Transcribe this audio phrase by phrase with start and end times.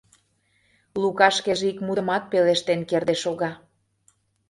[1.01, 3.51] Лука шкеже ик мутымат пелештен кертде шога.